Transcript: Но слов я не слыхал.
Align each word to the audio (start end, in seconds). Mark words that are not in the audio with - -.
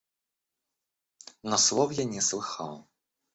Но 1.43 1.57
слов 1.59 1.91
я 1.91 2.05
не 2.05 2.21
слыхал. 2.21 2.87